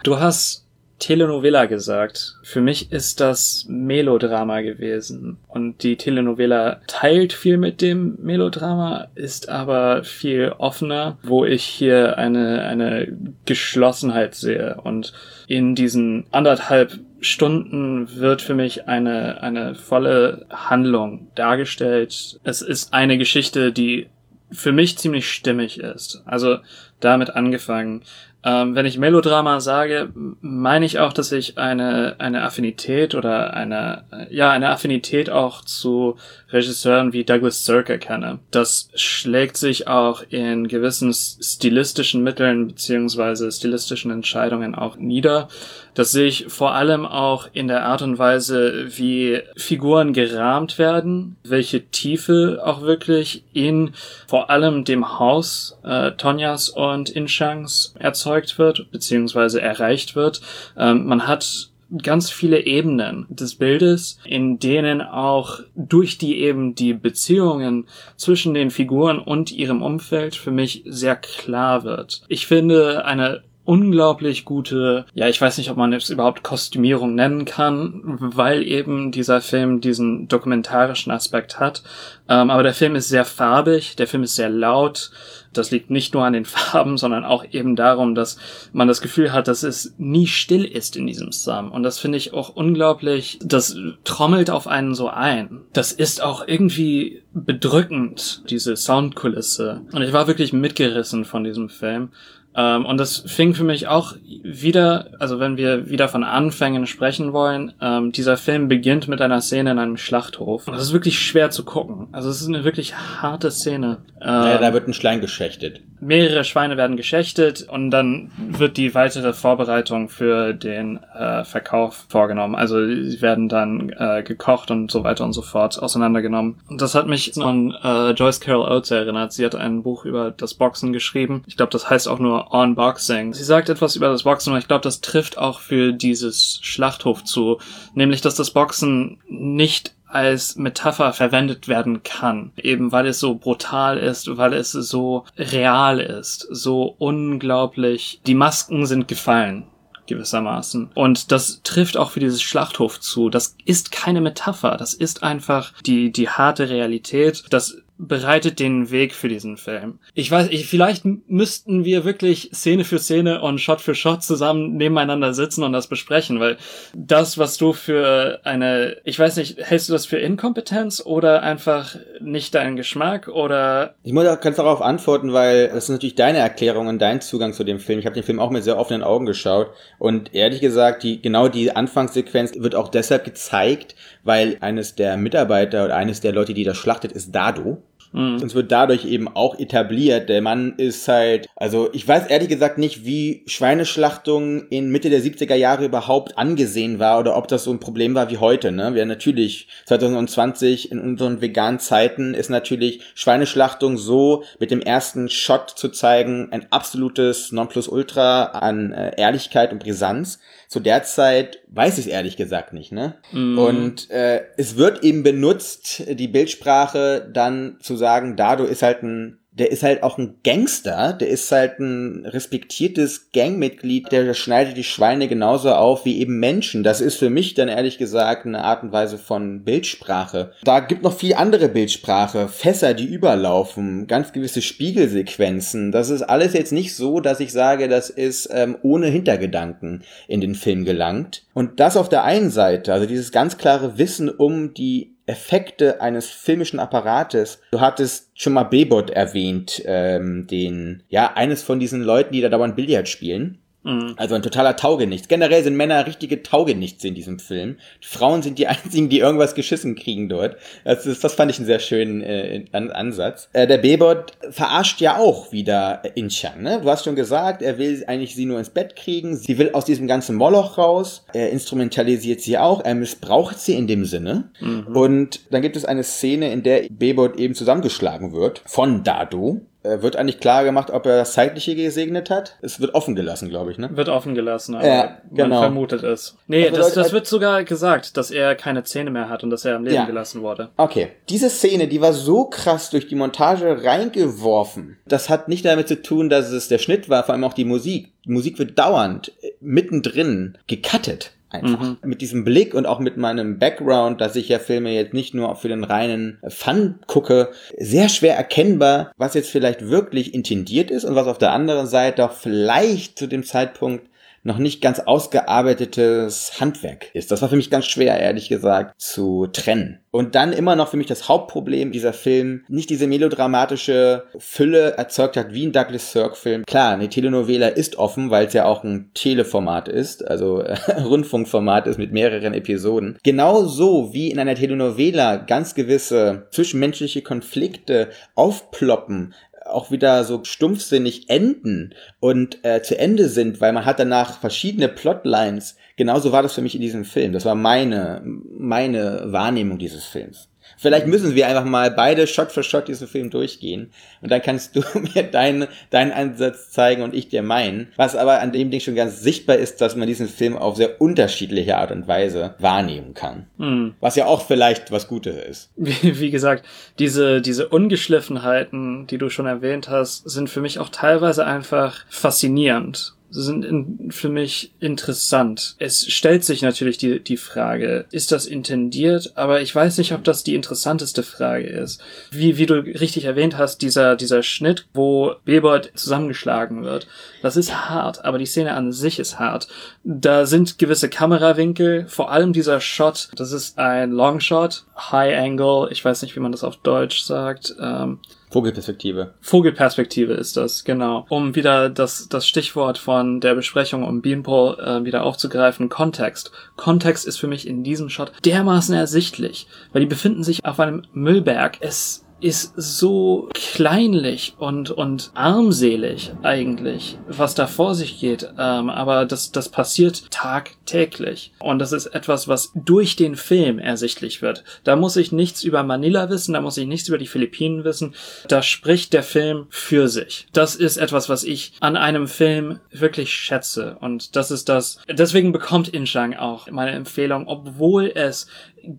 [0.05, 0.63] Du hast
[0.99, 2.37] Telenovela gesagt.
[2.43, 5.39] Für mich ist das Melodrama gewesen.
[5.49, 12.17] Und die Telenovela teilt viel mit dem Melodrama, ist aber viel offener, wo ich hier
[12.17, 14.81] eine, eine Geschlossenheit sehe.
[14.83, 15.13] Und
[15.47, 22.39] in diesen anderthalb Stunden wird für mich eine, eine volle Handlung dargestellt.
[22.45, 24.09] Es ist eine Geschichte, die
[24.53, 26.23] für mich ziemlich stimmig ist.
[26.25, 26.59] Also
[27.01, 28.03] damit angefangen.
[28.45, 34.05] Ähm, wenn ich Melodrama sage, meine ich auch, dass ich eine, eine Affinität oder eine,
[34.31, 36.17] ja, eine Affinität auch zu
[36.51, 38.41] Regisseuren wie Douglas Sirk kenne.
[38.51, 45.49] Das schlägt sich auch in gewissen stilistischen Mitteln beziehungsweise stilistischen Entscheidungen auch nieder.
[45.95, 51.37] Das sehe ich vor allem auch in der Art und Weise, wie Figuren gerahmt werden,
[51.45, 53.93] welche Tiefe auch wirklich in
[54.27, 60.41] vor allem dem Haus äh, Tonjas und Inshangs erzeugt wird, beziehungsweise erreicht wird.
[60.77, 61.71] Ähm, man hat
[62.03, 68.71] ganz viele Ebenen des Bildes, in denen auch durch die eben die Beziehungen zwischen den
[68.71, 72.23] Figuren und ihrem Umfeld für mich sehr klar wird.
[72.29, 77.44] Ich finde eine unglaublich gute, ja, ich weiß nicht, ob man es überhaupt Kostümierung nennen
[77.44, 81.83] kann, weil eben dieser Film diesen dokumentarischen Aspekt hat.
[82.29, 85.11] Ähm, aber der Film ist sehr farbig, der Film ist sehr laut.
[85.55, 88.38] Das liegt nicht nur an den Farben, sondern auch eben darum, dass
[88.72, 91.72] man das Gefühl hat, dass es nie still ist in diesem Sum.
[91.72, 95.62] Und das finde ich auch unglaublich, das trommelt auf einen so ein.
[95.72, 99.83] Das ist auch irgendwie bedrückend, diese Soundkulisse.
[99.92, 102.11] Und ich war wirklich mitgerissen von diesem Film.
[102.57, 107.33] Ähm, und das fing für mich auch wieder, also wenn wir wieder von Anfängen sprechen
[107.33, 110.69] wollen, ähm, dieser Film beginnt mit einer Szene in einem Schlachthof.
[110.69, 112.09] Und das ist wirklich schwer zu gucken.
[112.12, 113.99] Also es ist eine wirklich harte Szene.
[114.21, 115.81] Ähm, naja, da wird ein Schlein geschächtet.
[116.01, 122.55] Mehrere Schweine werden geschächtet und dann wird die weitere Vorbereitung für den äh, Verkauf vorgenommen.
[122.55, 126.57] Also sie werden dann äh, gekocht und so weiter und so fort auseinandergenommen.
[126.69, 129.33] Und das hat mich an äh, Joyce Carol Oates erinnert.
[129.33, 131.43] Sie hat ein Buch über das Boxen geschrieben.
[131.47, 133.35] Ich glaube, das heißt auch nur on Boxing.
[133.35, 137.25] Sie sagt etwas über das Boxen und ich glaube, das trifft auch für dieses Schlachthof
[137.25, 137.59] zu,
[137.95, 143.99] nämlich dass das Boxen nicht als Metapher verwendet werden kann, eben weil es so brutal
[143.99, 148.21] ist, weil es so real ist, so unglaublich.
[148.25, 149.67] Die Masken sind gefallen
[150.07, 150.91] gewissermaßen.
[150.95, 153.31] Und das trifft auch für dieses Schlachthof zu.
[153.31, 157.45] Das ist keine Metapher, das ist einfach die, die harte Realität.
[157.51, 160.01] Das bereitet den Weg für diesen Film.
[160.15, 164.77] Ich weiß, ich, vielleicht müssten wir wirklich Szene für Szene und Shot für Shot zusammen
[164.77, 166.57] nebeneinander sitzen und das besprechen, weil
[166.95, 171.97] das, was du für eine, ich weiß nicht, hältst du das für Inkompetenz oder einfach
[172.21, 173.95] nicht deinen Geschmack oder?
[174.03, 177.63] Ich muss ganz darauf antworten, weil das ist natürlich deine Erklärung und dein Zugang zu
[177.63, 178.01] dem Film.
[178.01, 181.47] Ich habe den Film auch mit sehr offenen Augen geschaut und ehrlich gesagt, die genau
[181.49, 186.65] die Anfangssequenz wird auch deshalb gezeigt, weil eines der Mitarbeiter oder eines der Leute, die
[186.65, 187.83] das schlachtet, ist Dado.
[188.15, 188.35] Mhm.
[188.35, 190.29] Und es wird dadurch eben auch etabliert.
[190.29, 195.21] Der Mann ist halt, also ich weiß ehrlich gesagt nicht, wie Schweineschlachtung in Mitte der
[195.21, 198.71] 70er Jahre überhaupt angesehen war oder ob das so ein Problem war wie heute.
[198.71, 198.95] Ne?
[198.95, 205.71] Wir natürlich 2020 in unseren veganen Zeiten ist natürlich Schweineschlachtung so mit dem ersten Shot
[205.71, 210.39] zu zeigen ein absolutes Nonplusultra an äh, Ehrlichkeit und Brisanz
[210.75, 213.15] zu der Zeit weiß ich es ehrlich gesagt nicht, ne?
[213.31, 213.59] Mm.
[213.59, 219.39] Und äh, es wird eben benutzt, die Bildsprache dann zu sagen, Dado ist halt ein
[219.57, 224.83] der ist halt auch ein Gangster, der ist halt ein respektiertes Gangmitglied, der schneidet die
[224.85, 226.83] Schweine genauso auf wie eben Menschen.
[226.83, 230.53] Das ist für mich dann ehrlich gesagt eine Art und Weise von Bildsprache.
[230.64, 235.93] Da gibt noch viel andere Bildsprache, Fässer, die überlaufen, ganz gewisse Spiegelsequenzen.
[235.93, 240.40] Das ist alles jetzt nicht so, dass ich sage, das ist ähm, ohne Hintergedanken in
[240.40, 241.45] den Film gelangt.
[241.55, 246.29] Und das auf der einen Seite, also dieses ganz klare Wissen um die Effekte eines
[246.29, 247.61] filmischen Apparates.
[247.71, 252.49] Du hattest schon mal Bebot erwähnt, ähm, den, ja, eines von diesen Leuten, die da
[252.49, 253.59] dauernd Billard spielen.
[253.85, 254.14] Mhm.
[254.16, 255.29] Also ein totaler Taugenichts.
[255.29, 257.77] Generell sind Männer richtige Taugenichts in diesem Film.
[258.03, 260.57] Die Frauen sind die einzigen, die irgendwas geschissen kriegen dort.
[260.85, 263.49] Das, ist, das fand ich einen sehr schönen äh, Ansatz.
[263.53, 266.62] Äh, der Bebot verarscht ja auch wieder Inchang.
[266.62, 266.81] Ne?
[266.83, 269.37] Du hast schon gesagt, er will eigentlich sie nur ins Bett kriegen.
[269.37, 271.27] Sie will aus diesem ganzen Moloch raus.
[271.33, 272.85] Er instrumentalisiert sie auch.
[272.85, 274.51] Er missbraucht sie in dem Sinne.
[274.61, 274.97] Mhm.
[274.97, 279.61] Und dann gibt es eine Szene, in der Bebot eben zusammengeschlagen wird von Dado.
[279.85, 282.57] Äh, wird eigentlich klar gemacht, ob er das Zeitliche gesegnet hat?
[282.62, 283.90] Es wird offen gelassen, glaube ich, ne?
[283.94, 285.49] Wird offen gelassen, aber ja, genau.
[285.49, 286.38] man vermutet es.
[286.47, 289.66] Nee, das, das, das wird sogar gesagt, dass er keine Zähne mehr hat und dass
[289.66, 290.05] er am Leben ja.
[290.07, 290.70] gelassen wurde.
[290.79, 291.09] Okay.
[291.29, 294.97] Diese Szene, die war so krass durch die Montage reingeworfen.
[295.05, 297.66] Das hat nicht damit zu tun, dass es der Schnitt war, vor allem auch die
[297.66, 298.12] Musik.
[298.25, 301.81] Die Musik wird dauernd äh, mittendrin gecuttet einfach.
[301.81, 301.97] Mhm.
[302.03, 305.55] Mit diesem Blick und auch mit meinem Background, dass ich ja Filme jetzt nicht nur
[305.57, 311.14] für den reinen Fun gucke, sehr schwer erkennbar, was jetzt vielleicht wirklich intendiert ist und
[311.14, 314.09] was auf der anderen Seite auch vielleicht zu dem Zeitpunkt
[314.45, 317.31] noch nicht ganz ausgearbeitetes Handwerk ist.
[317.31, 320.01] Das war für mich ganz schwer, ehrlich gesagt, zu trennen.
[320.11, 325.37] Und dann immer noch für mich das Hauptproblem dieser Film, nicht diese melodramatische Fülle erzeugt
[325.37, 326.65] hat wie ein Douglas Sirk-Film.
[326.67, 331.87] Klar, eine Telenovela ist offen, weil es ja auch ein Teleformat ist, also äh, Rundfunkformat
[331.89, 333.19] ist mit mehreren Episoden.
[333.25, 339.35] Genauso wie in einer Telenovela ganz gewisse zwischenmenschliche Konflikte aufploppen,
[339.75, 344.89] auch wieder so stumpfsinnig enden und äh, zu Ende sind, weil man hat danach verschiedene
[344.89, 345.77] Plotlines.
[345.97, 347.33] Genauso war das für mich in diesem Film.
[347.33, 350.49] Das war meine, meine Wahrnehmung dieses Films.
[350.77, 354.77] Vielleicht müssen wir einfach mal beide Shot für Shot diesen Film durchgehen und dann kannst
[354.77, 354.83] du
[355.15, 357.89] mir deinen, deinen Ansatz zeigen und ich dir meinen.
[357.97, 361.01] Was aber an dem Ding schon ganz sichtbar ist, dass man diesen Film auf sehr
[361.01, 363.47] unterschiedliche Art und Weise wahrnehmen kann.
[363.59, 363.95] Mhm.
[364.01, 365.71] Was ja auch vielleicht was Gutes ist.
[365.77, 366.65] Wie, wie gesagt,
[366.99, 373.15] diese, diese Ungeschliffenheiten, die du schon erwähnt hast, sind für mich auch teilweise einfach faszinierend
[373.35, 375.75] sind in, für mich interessant.
[375.79, 379.33] Es stellt sich natürlich die, die Frage, ist das intendiert?
[379.35, 382.01] Aber ich weiß nicht, ob das die interessanteste Frage ist.
[382.31, 387.09] Wie, wie du richtig erwähnt hast, dieser, dieser Schnitt, wo Bebert zusammengeschlagen wird,
[387.42, 389.66] das ist hart, aber die Szene an sich ist hart.
[390.05, 396.05] Da sind gewisse Kamerawinkel, vor allem dieser Shot, das ist ein Longshot, High Angle, ich
[396.05, 398.20] weiß nicht, wie man das auf Deutsch sagt, ähm,
[398.55, 399.35] Vogelperspektive.
[399.40, 401.27] Vogelperspektive ist das, genau.
[401.29, 406.53] Um wieder das, das Stichwort von der Besprechung um Beanpole äh, wieder aufzugreifen, Kontext.
[406.77, 411.03] Kontext ist für mich in diesem Shot dermaßen ersichtlich, weil die befinden sich auf einem
[411.12, 411.79] Müllberg.
[411.81, 418.47] Es ist so kleinlich und, und armselig eigentlich, was da vor sich geht.
[418.59, 421.55] Ähm, aber das, das passiert tagtäglich.
[421.59, 424.63] Und das ist etwas, was durch den Film ersichtlich wird.
[424.85, 428.15] Da muss ich nichts über Manila wissen, da muss ich nichts über die Philippinen wissen.
[428.47, 430.47] Da spricht der Film für sich.
[430.53, 433.97] Das ist etwas, was ich an einem Film wirklich schätze.
[434.01, 438.49] Und das ist das, deswegen bekommt Inchang auch meine Empfehlung, obwohl es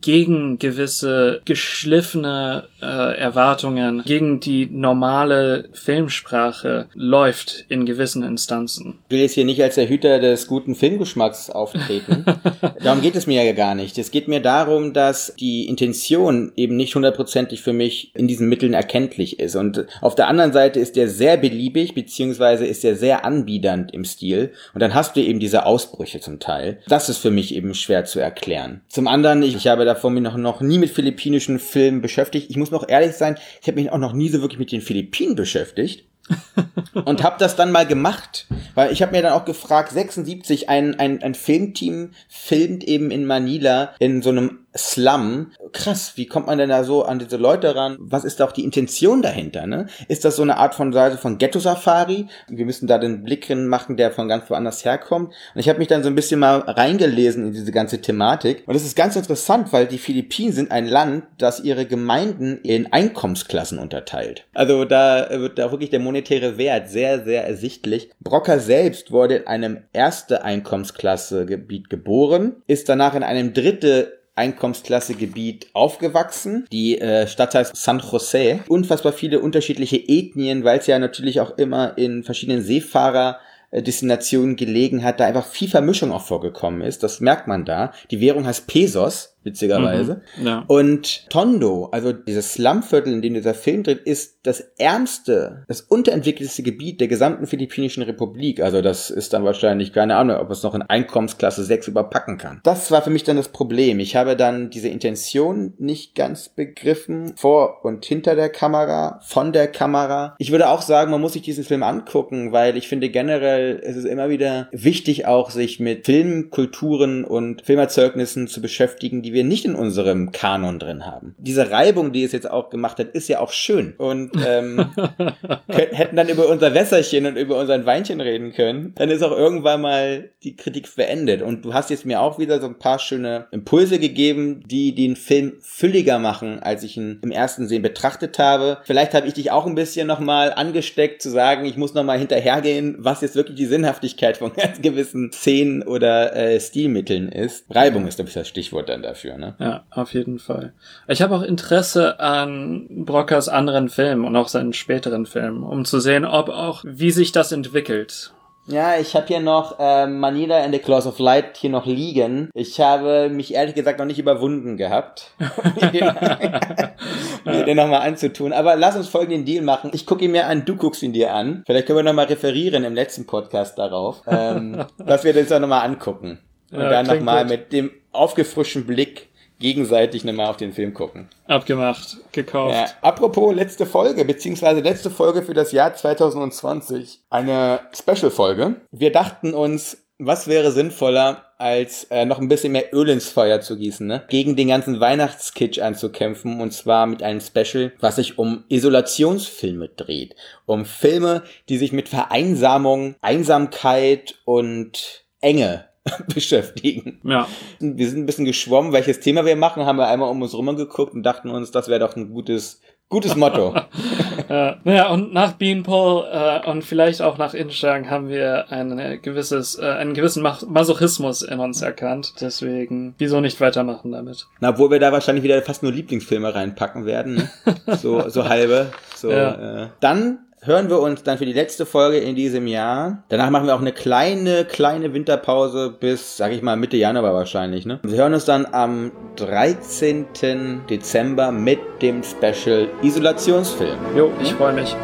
[0.01, 8.99] gegen gewisse geschliffene äh, Erwartungen gegen die normale Filmsprache läuft in gewissen Instanzen.
[9.09, 12.25] Ich will jetzt hier nicht als der Hüter des guten Filmgeschmacks auftreten.
[12.83, 13.97] darum geht es mir ja gar nicht.
[13.97, 18.73] Es geht mir darum, dass die Intention eben nicht hundertprozentig für mich in diesen Mitteln
[18.73, 19.55] erkenntlich ist.
[19.55, 24.05] Und auf der anderen Seite ist der sehr beliebig, beziehungsweise ist er sehr anbiedernd im
[24.05, 24.51] Stil.
[24.73, 26.79] Und dann hast du eben diese Ausbrüche zum Teil.
[26.87, 28.81] Das ist für mich eben schwer zu erklären.
[28.87, 32.49] Zum anderen, ich, ich habe davor mich noch, noch nie mit philippinischen Filmen beschäftigt.
[32.49, 34.81] Ich muss noch ehrlich sein, ich habe mich auch noch nie so wirklich mit den
[34.81, 36.05] Philippinen beschäftigt.
[37.05, 40.99] und habe das dann mal gemacht, weil ich habe mir dann auch gefragt, 76, ein,
[40.99, 45.51] ein, ein Filmteam filmt eben in Manila in so einem Slum.
[45.71, 47.95] Krass, wie kommt man denn da so an diese Leute ran?
[47.99, 49.67] Was ist da auch die Intention dahinter?
[49.67, 49.87] Ne?
[50.09, 52.27] Ist das so eine Art von Seite von Ghetto-Safari?
[52.49, 55.29] Wir müssen da den Blick drin machen, der von ganz woanders herkommt.
[55.53, 58.63] Und ich habe mich dann so ein bisschen mal reingelesen in diese ganze Thematik.
[58.65, 62.91] Und es ist ganz interessant, weil die Philippinen sind ein Land, das ihre Gemeinden in
[62.91, 64.45] Einkommensklassen unterteilt.
[64.53, 68.09] Also da wird da wirklich der monetäre Wert sehr, sehr ersichtlich.
[68.21, 76.67] Brocker selbst wurde in einem erste Einkommensklasse-Gebiet geboren, ist danach in einem dritte Einkommensklasse-Gebiet aufgewachsen.
[76.71, 78.61] Die äh, Stadt heißt San Jose.
[78.69, 83.39] Unfassbar viele unterschiedliche Ethnien, weil es ja natürlich auch immer in verschiedenen Seefahrer
[83.71, 87.03] Destinationen gelegen hat, da einfach viel Vermischung auch vorgekommen ist.
[87.03, 87.91] Das merkt man da.
[88.09, 90.21] Die Währung heißt Pesos witzigerweise.
[90.39, 90.63] Mhm, ja.
[90.67, 96.63] Und Tondo, also dieses Slumviertel, in dem dieser Film dreht, ist das ärmste, das unterentwickeltste
[96.63, 98.61] Gebiet der gesamten Philippinischen Republik.
[98.61, 102.61] Also das ist dann wahrscheinlich keine Ahnung, ob es noch in Einkommensklasse 6 überpacken kann.
[102.63, 103.99] Das war für mich dann das Problem.
[103.99, 109.67] Ich habe dann diese Intention nicht ganz begriffen, vor und hinter der Kamera, von der
[109.67, 110.35] Kamera.
[110.39, 113.95] Ich würde auch sagen, man muss sich diesen Film angucken, weil ich finde generell, es
[113.95, 119.65] ist immer wieder wichtig auch, sich mit Filmkulturen und Filmerzeugnissen zu beschäftigen, die wir nicht
[119.65, 121.35] in unserem Kanon drin haben.
[121.37, 123.93] Diese Reibung, die es jetzt auch gemacht hat, ist ja auch schön.
[123.97, 124.89] Und ähm,
[125.67, 129.81] hätten dann über unser Wässerchen und über unseren Weinchen reden können, dann ist auch irgendwann
[129.81, 131.41] mal die Kritik beendet.
[131.41, 135.15] Und du hast jetzt mir auch wieder so ein paar schöne Impulse gegeben, die den
[135.15, 138.79] Film fülliger machen, als ich ihn im ersten Sehen betrachtet habe.
[138.83, 142.95] Vielleicht habe ich dich auch ein bisschen nochmal angesteckt, zu sagen, ich muss nochmal hinterhergehen,
[142.99, 147.65] was jetzt wirklich die Sinnhaftigkeit von ganz gewissen Szenen oder äh, Stilmitteln ist.
[147.69, 149.55] Reibung ist, glaube ich, das Stichwort dann dafür dafür, ne?
[149.59, 150.73] Ja, auf jeden Fall.
[151.07, 155.99] Ich habe auch Interesse an Brockers anderen Filmen und auch seinen späteren Filmen, um zu
[155.99, 158.31] sehen, ob auch, wie sich das entwickelt.
[158.67, 162.49] Ja, ich habe hier noch äh, Manila and the Claws of Light hier noch liegen.
[162.55, 165.33] Ich habe mich ehrlich gesagt noch nicht überwunden gehabt,
[165.91, 168.53] mir den nochmal anzutun.
[168.53, 169.91] Aber lass uns folgenden Deal machen.
[169.93, 171.61] Ich gucke ihn mir an, du guckst ihn dir an.
[171.67, 175.85] Vielleicht können wir nochmal referieren im letzten Podcast darauf, ähm, dass wir das auch nochmal
[175.85, 176.39] angucken.
[176.75, 181.29] Und ja, dann nochmal mit dem aufgefrischten Blick gegenseitig nochmal auf den Film gucken.
[181.47, 182.75] Abgemacht, gekauft.
[182.75, 187.21] Ja, apropos letzte Folge, beziehungsweise letzte Folge für das Jahr 2020.
[187.29, 188.75] Eine Special-Folge.
[188.91, 193.61] Wir dachten uns, was wäre sinnvoller, als äh, noch ein bisschen mehr Öl ins Feuer
[193.61, 194.23] zu gießen, ne?
[194.27, 200.35] Gegen den ganzen Weihnachtskitsch anzukämpfen und zwar mit einem Special, was sich um Isolationsfilme dreht.
[200.65, 205.85] Um Filme, die sich mit Vereinsamung, Einsamkeit und Enge
[206.33, 207.19] beschäftigen.
[207.23, 207.47] Ja.
[207.79, 210.75] Wir sind ein bisschen geschwommen, welches Thema wir machen, haben wir einmal um uns rum
[210.75, 213.75] geguckt und dachten uns, das wäre doch ein gutes, gutes Motto.
[214.49, 219.79] äh, naja, und nach Beanpole äh, und vielleicht auch nach Inchang haben wir ein gewisses,
[219.79, 222.33] äh, einen gewissen Masochismus in uns erkannt.
[222.39, 224.47] Deswegen, wieso nicht weitermachen damit?
[224.59, 227.35] Na, obwohl wir da wahrscheinlich wieder fast nur Lieblingsfilme reinpacken werden.
[227.35, 227.49] Ne?
[227.97, 228.91] So, so halbe.
[229.15, 229.85] So, ja.
[229.85, 229.89] äh.
[229.99, 233.23] Dann hören wir uns dann für die letzte Folge in diesem Jahr.
[233.29, 237.85] Danach machen wir auch eine kleine, kleine Winterpause bis, sag ich mal, Mitte Januar wahrscheinlich.
[237.85, 237.99] Ne?
[238.03, 240.81] Wir hören uns dann am 13.
[240.89, 243.97] Dezember mit dem Special Isolationsfilm.
[244.15, 244.95] Jo, ich freue mich.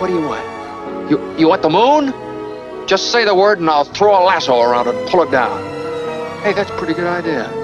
[0.00, 0.42] What do you want?
[1.10, 2.12] You, you want the moon?
[2.86, 5.62] Just say the word and I'll throw a lasso around it and pull it down.
[6.42, 7.63] Hey, that's a pretty good idea.